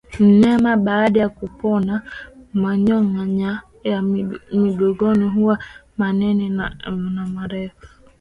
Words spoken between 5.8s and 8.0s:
manene na marefu